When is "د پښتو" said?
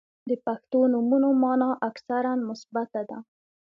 0.29-0.79